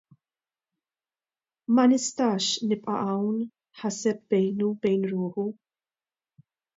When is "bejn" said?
4.87-5.05